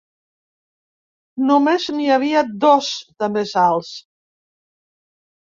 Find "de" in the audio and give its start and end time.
3.25-3.31